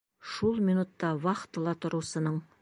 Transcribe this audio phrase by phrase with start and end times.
[0.29, 2.43] Шул минутта вахтала тороусының: